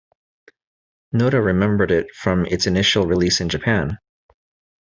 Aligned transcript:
Noda 1.13 1.39
remembered 1.45 1.91
it 1.91 2.07
from 2.15 2.47
its 2.47 2.65
initial 2.65 3.05
release 3.05 3.39
in 3.39 3.49
Japan. 3.49 3.99